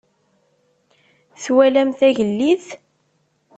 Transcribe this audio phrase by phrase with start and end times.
[1.43, 2.65] Twalam tagellidt?